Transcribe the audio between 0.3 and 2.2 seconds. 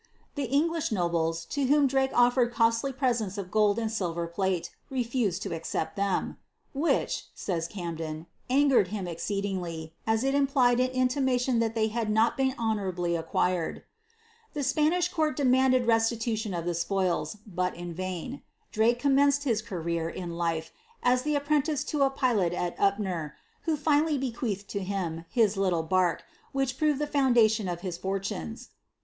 The English nobler, to whom Drake